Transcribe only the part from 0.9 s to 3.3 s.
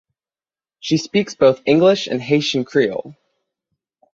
speaks both English and Haitian Creole.